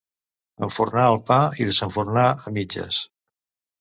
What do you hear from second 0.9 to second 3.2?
el pa i desenfornar a mitges.